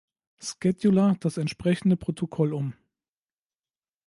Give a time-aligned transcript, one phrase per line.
[0.39, 2.73] Scheduler das entsprechende Protokoll um.